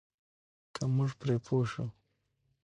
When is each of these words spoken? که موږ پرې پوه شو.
که 0.73 0.83
موږ 0.95 1.09
پرې 1.19 1.35
پوه 1.45 1.65
شو. 1.71 1.85